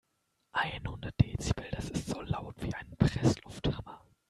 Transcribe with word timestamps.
Einhundert 0.51 1.13
Dezibel, 1.21 1.67
das 1.69 1.91
ist 1.91 2.07
so 2.07 2.21
laut 2.23 2.55
wie 2.63 2.73
ein 2.73 2.89
Presslufthammer. 2.97 4.03